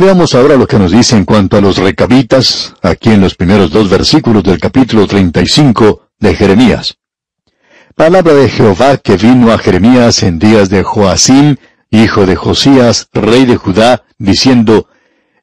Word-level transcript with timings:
Veamos 0.00 0.34
ahora 0.34 0.56
lo 0.56 0.66
que 0.66 0.78
nos 0.78 0.92
dice 0.92 1.14
en 1.14 1.26
cuanto 1.26 1.58
a 1.58 1.60
los 1.60 1.76
recabitas, 1.76 2.74
aquí 2.80 3.10
en 3.10 3.20
los 3.20 3.34
primeros 3.34 3.70
dos 3.70 3.90
versículos 3.90 4.42
del 4.42 4.58
capítulo 4.58 5.06
35 5.06 6.08
de 6.18 6.34
Jeremías. 6.34 6.96
Palabra 7.94 8.32
de 8.32 8.48
Jehová 8.48 8.96
que 8.96 9.18
vino 9.18 9.52
a 9.52 9.58
Jeremías 9.58 10.22
en 10.22 10.38
días 10.38 10.70
de 10.70 10.84
Joacim, 10.84 11.56
hijo 11.90 12.24
de 12.24 12.34
Josías, 12.34 13.10
rey 13.12 13.44
de 13.44 13.58
Judá, 13.58 14.04
diciendo, 14.16 14.88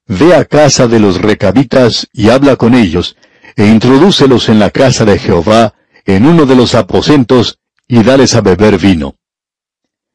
Ve 0.07 0.33
a 0.33 0.43
casa 0.43 0.87
de 0.87 1.01
los 1.01 1.21
recabitas 1.21 2.07
y 2.11 2.29
habla 2.29 2.55
con 2.55 2.73
ellos, 2.73 3.15
e 3.55 3.67
introdúcelos 3.67 4.49
en 4.49 4.57
la 4.57 4.71
casa 4.71 5.05
de 5.05 5.19
Jehová, 5.19 5.75
en 6.03 6.25
uno 6.25 6.47
de 6.47 6.55
los 6.55 6.73
aposentos, 6.73 7.59
y 7.87 8.01
dales 8.01 8.33
a 8.33 8.41
beber 8.41 8.79
vino. 8.79 9.17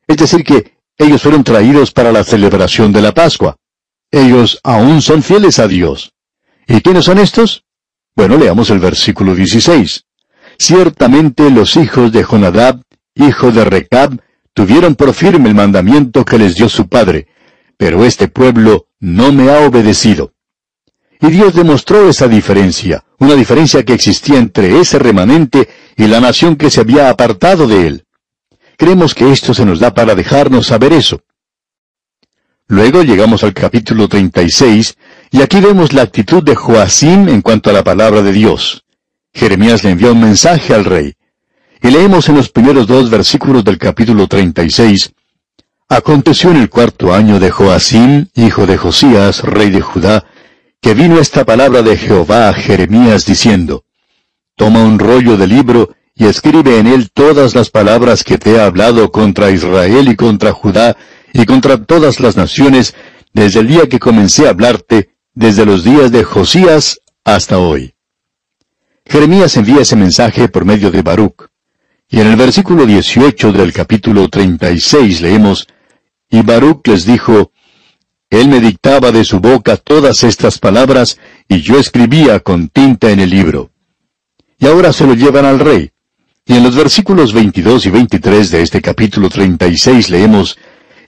Es 0.09 0.17
decir, 0.17 0.43
que 0.43 0.79
ellos 0.99 1.23
fueron 1.23 1.45
traídos 1.45 1.93
para 1.93 2.11
la 2.11 2.25
celebración 2.25 2.93
de 2.93 3.03
la 3.03 3.13
Pascua. 3.13 3.57
Ellos 4.13 4.61
aún 4.63 5.01
son 5.01 5.23
fieles 5.23 5.59
a 5.59 5.67
Dios. 5.67 6.13
¿Y 6.69 6.83
quiénes 6.83 7.07
son 7.07 7.19
estos? 7.19 7.65
Bueno, 8.15 8.37
leamos 8.37 8.69
el 8.69 8.79
versículo 8.79 9.35
16. 9.35 10.05
Ciertamente 10.59 11.51
los 11.51 11.77
hijos 11.77 12.13
de 12.13 12.23
Jonadab, 12.23 12.83
hijo 13.15 13.51
de 13.51 13.65
Recab, 13.65 14.21
tuvieron 14.53 14.97
por 14.97 15.15
firme 15.15 15.49
el 15.49 15.55
mandamiento 15.55 16.27
que 16.27 16.37
les 16.37 16.57
dio 16.57 16.69
su 16.69 16.89
padre, 16.89 17.27
pero 17.79 18.05
este 18.05 18.29
pueblo 18.29 18.87
no 19.01 19.33
me 19.33 19.51
ha 19.51 19.61
obedecido. 19.67 20.35
Y 21.19 21.29
Dios 21.29 21.55
demostró 21.55 22.07
esa 22.07 22.29
diferencia, 22.29 23.05
una 23.19 23.35
diferencia 23.35 23.83
que 23.83 23.95
existía 23.95 24.39
entre 24.39 24.79
ese 24.79 24.99
remanente 24.99 25.71
y 25.97 26.07
la 26.07 26.21
nación 26.21 26.57
que 26.57 26.69
se 26.69 26.83
había 26.83 27.09
apartado 27.09 27.67
de 27.67 27.87
él. 27.87 28.05
Creemos 28.77 29.15
que 29.15 29.33
esto 29.33 29.55
se 29.55 29.65
nos 29.65 29.81
da 29.81 29.95
para 29.95 30.15
dejarnos 30.15 30.67
saber 30.67 30.93
eso. 30.93 31.23
Luego 32.73 33.03
llegamos 33.03 33.45
al 33.45 33.53
capítulo 33.53 34.09
36, 34.09 34.97
y 35.31 35.43
aquí 35.43 35.61
vemos 35.61 35.93
la 35.93 36.01
actitud 36.01 36.43
de 36.43 36.55
Joacim 36.55 37.29
en 37.29 37.43
cuanto 37.43 37.69
a 37.69 37.75
la 37.75 37.85
palabra 37.85 38.23
de 38.23 38.33
Dios. 38.33 38.85
Jeremías 39.35 39.85
le 39.85 39.91
envió 39.91 40.13
un 40.13 40.23
mensaje 40.23 40.73
al 40.73 40.87
rey. 40.87 41.13
Y 41.83 41.91
leemos 41.91 42.31
en 42.31 42.37
los 42.37 42.49
primeros 42.49 42.87
dos 42.87 43.11
versículos 43.11 43.63
del 43.63 43.77
capítulo 43.77 44.27
36, 44.27 45.13
Aconteció 45.91 46.51
en 46.51 46.57
el 46.63 46.71
cuarto 46.71 47.13
año 47.13 47.39
de 47.39 47.51
Joacim, 47.51 48.29
hijo 48.37 48.65
de 48.65 48.79
Josías, 48.79 49.43
rey 49.43 49.69
de 49.69 49.83
Judá, 49.83 50.25
que 50.81 50.95
vino 50.95 51.21
esta 51.21 51.45
palabra 51.45 51.83
de 51.83 51.99
Jehová 51.99 52.49
a 52.49 52.55
Jeremías 52.55 53.27
diciendo, 53.27 53.85
Toma 54.57 54.83
un 54.83 54.99
rollo 54.99 55.37
de 55.37 55.47
libro 55.47 55.91
y 56.15 56.25
escribe 56.25 56.79
en 56.79 56.87
él 56.87 57.11
todas 57.13 57.55
las 57.55 57.69
palabras 57.69 58.25
que 58.25 58.39
te 58.39 58.53
he 58.53 58.61
hablado 58.63 59.13
contra 59.13 59.51
Israel 59.51 60.09
y 60.09 60.17
contra 60.17 60.53
Judá 60.53 60.97
y 61.33 61.45
contra 61.47 61.83
todas 61.85 62.21
las 62.21 62.37
naciones 62.37 62.95
desde 63.33 63.61
el 63.61 63.69
día 63.69 63.89
que 63.89 63.99
comencé 63.99 64.47
a 64.47 64.51
hablarte, 64.51 65.11
desde 65.35 65.65
los 65.65 65.85
días 65.85 66.13
de 66.13 66.25
Josías 66.25 67.01
hasta 67.25 67.59
hoy. 67.59 67.95
Jeremías 69.07 69.57
envía 69.57 69.81
ese 69.81 69.97
mensaje 69.97 70.49
por 70.49 70.65
medio 70.65 70.91
de 70.91 71.03
Baruch. 71.03 71.49
Y 72.09 72.21
en 72.21 72.27
el 72.27 72.37
versículo 72.37 72.85
18 72.85 73.53
del 73.53 73.73
capítulo 73.73 74.29
36 74.29 75.23
leemos, 75.23 75.67
Y 76.31 76.43
Baruch 76.43 76.87
les 76.87 77.07
dijo, 77.07 77.53
Él 78.29 78.49
me 78.49 78.61
dictaba 78.61 79.11
de 79.11 79.25
su 79.25 79.41
boca 79.41 79.77
todas 79.79 80.23
estas 80.25 80.59
palabras, 80.59 81.19
y 81.49 81.63
yo 81.63 81.79
escribía 81.79 82.41
con 82.41 82.69
tinta 82.69 83.11
en 83.11 83.21
el 83.21 83.31
libro. 83.31 83.71
Y 84.59 84.67
ahora 84.67 84.93
se 84.93 85.07
lo 85.07 85.15
llevan 85.15 85.47
al 85.47 85.59
rey. 85.59 85.91
Y 86.45 86.55
en 86.55 86.63
los 86.63 86.75
versículos 86.75 87.33
22 87.33 87.87
y 87.87 87.91
23 87.91 88.51
de 88.51 88.63
este 88.63 88.83
capítulo 88.83 89.29
36 89.29 90.11
leemos, 90.11 90.59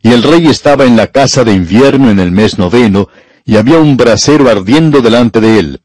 Y 0.05 0.13
el 0.13 0.23
rey 0.23 0.49
estaba 0.49 0.85
en 0.85 0.97
la 0.97 1.07
casa 1.07 1.45
de 1.45 1.55
invierno 1.55 2.11
en 2.11 2.21
el 2.21 2.31
mes 2.31 2.59
noveno, 2.59 3.09
y 3.43 3.57
había 3.57 3.79
un 3.79 3.97
brasero 3.97 4.51
ardiendo 4.51 5.01
delante 5.01 5.41
de 5.41 5.59
él. 5.59 5.81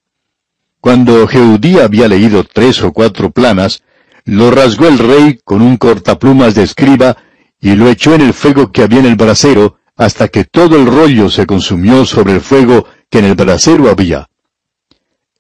Cuando 0.82 1.26
Jeudí 1.26 1.80
había 1.80 2.10
leído 2.10 2.44
tres 2.44 2.84
o 2.84 2.92
cuatro 2.92 3.32
planas, 3.32 3.82
lo 4.26 4.52
rasgó 4.52 4.90
el 4.90 5.00
rey 5.00 5.40
con 5.46 5.62
un 5.62 5.78
cortaplumas 5.78 6.54
de 6.54 6.64
escriba 6.64 7.16
y 7.62 7.76
lo 7.76 7.88
echó 7.88 8.14
en 8.14 8.20
el 8.20 8.34
fuego 8.34 8.74
que 8.74 8.84
había 8.84 9.00
en 9.00 9.06
el 9.06 9.16
brasero, 9.16 9.78
hasta 9.96 10.28
que 10.28 10.44
todo 10.44 10.76
el 10.76 10.86
rollo 10.86 11.30
se 11.30 11.46
consumió 11.46 12.06
sobre 12.06 12.34
el 12.34 12.42
fuego 12.42 12.88
que 13.10 13.20
en 13.20 13.26
el 13.26 13.36
brasero 13.36 13.90
había. 13.90 14.28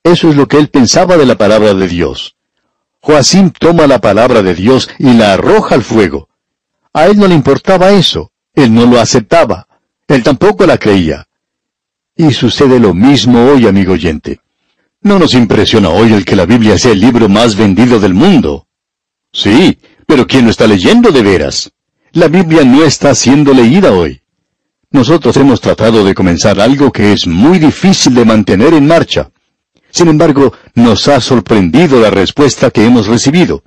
Eso 0.03 0.29
es 0.29 0.38
lo 0.38 0.47
que 0.47 0.56
él 0.56 0.69
pensaba 0.69 1.18
de 1.18 1.25
la 1.25 1.38
palabra 1.38 1.73
de 1.73 1.88
Dios. 1.89 2.38
Joacim 3.01 3.51
toma 3.51 3.88
la 3.88 4.00
palabra 4.00 4.41
de 4.41 4.56
Dios 4.56 4.89
y 5.00 5.12
la 5.16 5.34
arroja 5.34 5.75
al 5.75 5.84
fuego. 5.84 6.29
A 6.94 7.07
él 7.07 7.19
no 7.19 7.28
le 7.28 7.35
importaba 7.35 7.91
eso, 7.91 8.31
él 8.64 8.74
no 8.74 8.86
lo 8.86 9.00
aceptaba, 9.00 9.68
él 10.08 10.24
tampoco 10.24 10.66
la 10.66 10.78
creía. 10.78 11.28
Y 12.16 12.31
sucede 12.34 12.80
lo 12.80 12.94
mismo 12.94 13.46
hoy, 13.46 13.68
amigo 13.68 13.94
oyente. 13.94 14.42
No 15.02 15.18
nos 15.18 15.34
impresiona 15.34 15.90
hoy 15.90 16.14
el 16.14 16.25
que 16.25 16.36
la 16.36 16.46
Biblia 16.46 16.78
sea 16.78 16.92
el 16.92 17.00
libro 17.00 17.30
más 17.30 17.56
vendido 17.56 18.00
del 18.00 18.14
mundo. 18.14 18.68
Sí, 19.31 19.80
pero 20.06 20.28
¿quién 20.28 20.46
lo 20.46 20.52
está 20.52 20.68
leyendo 20.68 21.12
de 21.12 21.22
veras? 21.22 21.72
La 22.12 22.28
Biblia 22.28 22.64
no 22.64 22.84
está 22.84 23.16
siendo 23.16 23.53
leída 23.53 23.92
hoy. 23.94 24.22
Nosotros 24.92 25.38
hemos 25.38 25.62
tratado 25.62 26.03
de 26.03 26.16
comenzar 26.16 26.59
algo 26.59 26.92
que 26.92 27.14
es 27.14 27.28
muy 27.28 27.59
difícil 27.59 28.16
de 28.16 28.25
mantener 28.25 28.74
en 28.74 28.88
marcha. 28.88 29.30
Sin 29.92 30.08
embargo, 30.08 30.53
nos 30.74 31.08
ha 31.08 31.22
sorprendido 31.22 32.00
la 32.00 32.09
respuesta 32.09 32.72
que 32.72 32.84
hemos 32.84 33.08
recibido. 33.08 33.64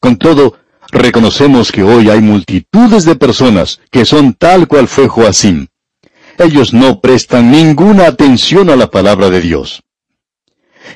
Con 0.00 0.16
todo, 0.16 0.54
reconocemos 0.98 1.72
que 1.72 1.82
hoy 1.82 2.10
hay 2.10 2.20
multitudes 2.20 3.04
de 3.04 3.16
personas 3.16 3.80
que 3.90 4.04
son 4.04 4.34
tal 4.34 4.68
cual 4.68 4.88
fue 4.88 5.08
Joacim. 5.08 5.66
Ellos 6.38 6.72
no 6.72 7.00
prestan 7.00 7.50
ninguna 7.50 8.06
atención 8.06 8.70
a 8.70 8.76
la 8.76 8.90
palabra 8.90 9.30
de 9.30 9.40
Dios. 9.40 9.82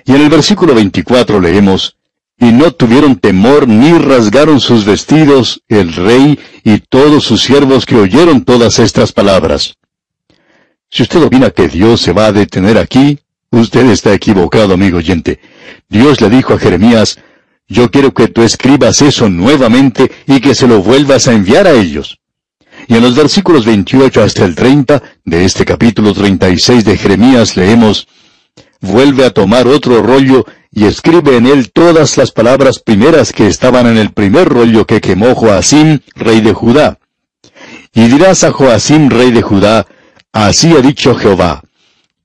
Y 0.05 0.13
en 0.13 0.23
el 0.23 0.29
versículo 0.29 0.75
24 0.75 1.41
leemos, 1.41 1.97
Y 2.39 2.53
no 2.53 2.73
tuvieron 2.73 3.17
temor 3.17 3.69
ni 3.69 3.93
rasgaron 3.99 4.61
sus 4.61 4.85
vestidos 4.85 5.63
el 5.69 5.93
rey 5.93 6.39
y 6.65 6.79
todos 6.79 7.25
sus 7.25 7.43
siervos 7.43 7.85
que 7.85 7.97
oyeron 7.97 8.45
todas 8.45 8.79
estas 8.79 9.13
palabras. 9.13 9.75
Si 10.91 11.03
usted 11.03 11.23
opina 11.23 11.51
que 11.51 11.69
Dios 11.69 12.01
se 12.01 12.13
va 12.13 12.27
a 12.27 12.33
detener 12.33 12.79
aquí, 12.79 13.19
usted 13.51 13.87
está 13.91 14.15
equivocado, 14.15 14.75
amigo 14.75 14.99
oyente. 14.99 15.39
Dios 15.89 16.21
le 16.21 16.31
dijo 16.31 16.55
a 16.55 16.59
Jeremías, 16.59 17.19
yo 17.71 17.91
quiero 17.91 18.13
que 18.13 18.27
tú 18.27 18.43
escribas 18.43 19.01
eso 19.01 19.31
nuevamente 19.31 20.11
y 20.27 20.41
que 20.41 20.57
se 20.57 20.67
lo 20.67 20.83
vuelvas 20.83 21.29
a 21.29 21.33
enviar 21.33 21.69
a 21.69 21.73
ellos. 21.73 22.19
Y 22.89 22.97
en 22.97 23.03
los 23.03 23.15
versículos 23.15 23.65
28 23.65 24.23
hasta 24.23 24.45
el 24.45 24.57
30 24.57 25.01
de 25.25 25.45
este 25.45 25.65
capítulo 25.65 26.13
36 26.13 26.85
de 26.85 26.99
Jeremías 26.99 27.57
leemos, 27.57 28.09
vuelve 28.81 29.25
a 29.25 29.31
tomar 29.31 29.69
otro 29.69 30.03
rollo 30.03 30.45
y 30.73 30.87
escribe 30.87 31.37
en 31.37 31.47
él 31.47 31.71
todas 31.71 32.17
las 32.17 32.33
palabras 32.33 32.81
primeras 32.81 33.33
que 33.33 33.47
estaban 33.47 33.87
en 33.87 33.99
el 33.99 34.13
primer 34.13 34.49
rollo 34.49 34.85
que 34.85 35.01
quemó 35.01 35.37
Joacim, 35.37 36.01
rey 36.17 36.41
de 36.41 36.53
Judá. 36.53 36.99
Y 37.95 38.09
dirás 38.09 38.43
a 38.43 38.51
Joacim, 38.51 39.11
rey 39.11 39.31
de 39.31 39.43
Judá, 39.43 39.87
así 40.33 40.73
ha 40.77 40.81
dicho 40.81 41.15
Jehová, 41.15 41.63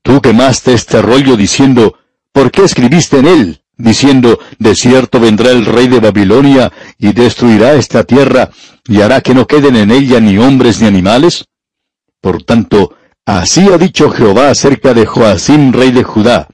tú 0.02 0.22
quemaste 0.22 0.74
este 0.74 1.04
rollo 1.04 1.38
diciendo, 1.38 2.00
¿por 2.32 2.50
qué 2.50 2.64
escribiste 2.64 3.20
en 3.20 3.28
él? 3.28 3.62
Diciendo, 3.78 4.40
de 4.59 4.75
cierto 4.75 5.19
vendrá 5.19 5.52
el 5.52 5.66
rey 5.66 5.88
de 5.88 6.00
Babilonia 6.00 6.72
y 6.97 7.13
destruirá 7.13 7.74
esta 7.74 8.03
tierra 8.03 8.50
y 8.88 9.02
hará 9.02 9.22
que 9.22 9.34
no 9.34 9.47
queden 9.47 9.75
en 9.75 9.91
ella 9.91 10.19
ni 10.19 10.38
hombres 10.38 10.81
ni 10.81 10.88
animales? 10.88 11.46
Por 12.22 12.44
tanto, 12.44 12.96
Así 13.25 13.62
ha 13.74 13.80
dicho 13.80 14.12
Jehová 14.12 14.52
acerca 14.52 14.94
de 14.94 15.08
Joacim, 15.08 15.74
rey 15.74 15.91
de 15.91 16.03
Judá. 16.03 16.47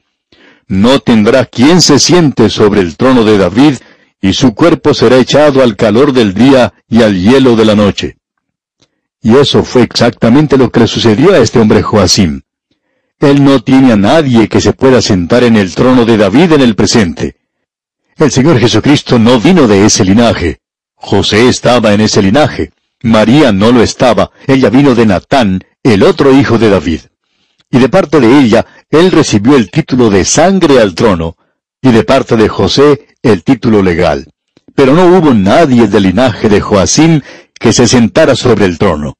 No 0.68 1.00
tendrá 1.00 1.46
quien 1.46 1.82
se 1.82 2.00
siente 2.00 2.50
sobre 2.50 2.80
el 2.80 2.96
trono 2.96 3.26
de 3.26 3.38
David, 3.38 3.76
y 4.22 4.32
su 4.32 4.56
cuerpo 4.56 4.94
será 4.94 5.18
echado 5.18 5.62
al 5.62 5.76
calor 5.76 6.14
del 6.14 6.34
día 6.34 6.74
y 6.88 7.02
al 7.02 7.22
hielo 7.22 7.58
de 7.58 7.66
la 7.66 7.76
noche. 7.76 8.18
Y 9.22 9.36
eso 9.36 9.66
fue 9.66 9.82
exactamente 9.82 10.58
lo 10.58 10.72
que 10.72 10.80
le 10.80 10.88
sucedió 10.88 11.34
a 11.34 11.40
este 11.40 11.60
hombre 11.60 11.82
Joacim. 11.82 12.42
Él 13.22 13.44
no 13.44 13.64
tiene 13.64 13.92
a 13.92 13.96
nadie 13.96 14.50
que 14.50 14.60
se 14.60 14.74
pueda 14.74 15.00
sentar 15.00 15.44
en 15.44 15.56
el 15.56 15.76
trono 15.76 16.06
de 16.06 16.18
David 16.18 16.54
en 16.54 16.62
el 16.62 16.76
presente. 16.76 17.36
El 18.18 18.32
Señor 18.32 18.60
Jesucristo 18.60 19.20
no 19.20 19.40
vino 19.40 19.68
de 19.68 19.86
ese 19.86 20.04
linaje. 20.04 20.58
José 20.96 21.48
estaba 21.48 21.94
en 21.94 22.02
ese 22.02 22.24
linaje. 22.24 22.72
María 23.04 23.52
no 23.52 23.72
lo 23.72 23.84
estaba. 23.84 24.32
Ella 24.48 24.72
vino 24.72 24.96
de 24.96 25.06
Natán, 25.06 25.64
el 25.84 26.02
otro 26.02 26.34
hijo 26.34 26.58
de 26.58 26.72
David. 26.72 27.02
Y 27.70 27.78
de 27.78 27.90
parte 27.90 28.20
de 28.20 28.40
ella, 28.40 28.66
él 28.90 29.12
recibió 29.12 29.56
el 29.56 29.70
título 29.70 30.10
de 30.10 30.26
sangre 30.26 30.80
al 30.80 30.96
trono, 30.96 31.38
y 31.80 31.92
de 31.92 32.04
parte 32.04 32.36
de 32.36 32.50
José 32.50 33.08
el 33.22 33.44
título 33.44 33.84
legal. 33.84 34.28
Pero 34.74 34.96
no 34.96 35.06
hubo 35.06 35.32
nadie 35.34 35.88
del 35.88 36.04
linaje 36.04 36.50
de 36.50 36.60
Joacim 36.60 37.22
que 37.54 37.72
se 37.72 37.88
sentara 37.88 38.36
sobre 38.36 38.66
el 38.66 38.80
trono. 38.80 39.14